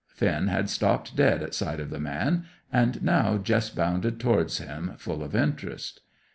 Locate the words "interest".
5.35-6.01